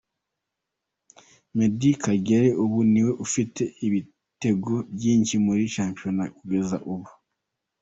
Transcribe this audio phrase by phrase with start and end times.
[1.55, 7.09] Meddie Kagere ubu niwe ufite ibitego byinshi muri shampiyona kugeza ubu.